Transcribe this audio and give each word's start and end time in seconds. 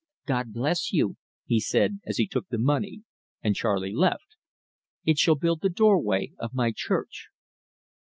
"God 0.25 0.51
bless 0.51 0.91
you," 0.91 1.15
he 1.45 1.59
said, 1.59 1.99
as 2.07 2.17
he 2.17 2.25
took 2.25 2.47
the 2.47 2.57
money, 2.57 3.03
and 3.43 3.55
Charley 3.55 3.93
left. 3.93 4.35
"It 5.05 5.19
shall 5.19 5.35
build 5.35 5.61
the 5.61 5.69
doorway 5.69 6.31
of 6.39 6.55
my 6.55 6.73
church." 6.75 7.27